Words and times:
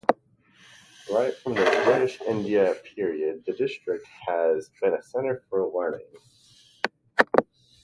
Right 1.11 1.31
from 1.35 1.53
the 1.53 1.81
British 1.85 2.19
India 2.21 2.73
period 2.95 3.43
the 3.45 3.53
district 3.53 4.03
has 4.27 4.71
been 4.81 4.95
a 4.95 5.03
center 5.03 5.43
for 5.47 5.67
learning. 5.71 6.07